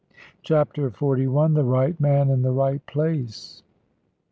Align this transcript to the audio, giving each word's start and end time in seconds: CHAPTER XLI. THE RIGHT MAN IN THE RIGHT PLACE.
CHAPTER 0.41 0.89
XLI. 0.89 1.53
THE 1.53 1.63
RIGHT 1.63 1.99
MAN 1.99 2.31
IN 2.31 2.41
THE 2.41 2.49
RIGHT 2.49 2.87
PLACE. 2.87 3.61